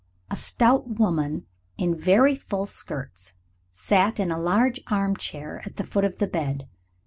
A 0.31 0.35
stout 0.35 0.89
woman 0.97 1.45
in 1.77 1.93
very 1.95 2.33
full 2.33 2.65
skirts 2.65 3.35
sat 3.71 4.19
in 4.19 4.31
a 4.31 4.39
large 4.39 4.81
armchair 4.87 5.59
at 5.63 5.75
the 5.75 5.83
foot 5.83 6.05
of 6.05 6.17
the 6.17 6.25
bed. 6.25 6.67